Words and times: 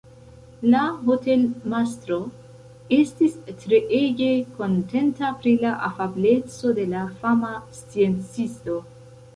La 0.73 0.79
hotelmastro 1.07 2.17
estis 2.97 3.37
treege 3.65 4.31
kontenta 4.57 5.31
pri 5.45 5.55
la 5.67 5.77
afableco 5.91 6.75
de 6.81 6.89
la 6.97 7.07
fama 7.23 7.55
sciencisto. 7.85 8.83